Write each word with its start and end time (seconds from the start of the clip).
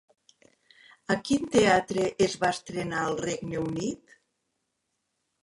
A 1.15 1.17
quin 1.27 1.45
teatre 1.55 2.07
es 2.29 2.39
va 2.45 2.49
estrenar 2.57 3.03
al 3.11 3.19
Regne 3.27 3.61
Unit? 3.67 4.19